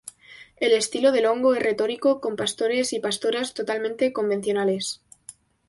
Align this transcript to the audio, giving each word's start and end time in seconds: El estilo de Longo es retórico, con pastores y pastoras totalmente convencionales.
El 0.59 0.71
estilo 0.73 1.11
de 1.11 1.21
Longo 1.21 1.53
es 1.53 1.61
retórico, 1.61 2.21
con 2.21 2.35
pastores 2.35 2.91
y 2.91 2.99
pastoras 2.99 3.53
totalmente 3.53 4.11
convencionales. 4.11 4.99